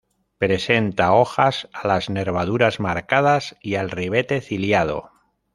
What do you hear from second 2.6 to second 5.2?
marcadas y al ribete ciliado.